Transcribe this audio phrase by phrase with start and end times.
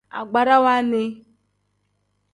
[0.19, 1.03] Agbarawa nni.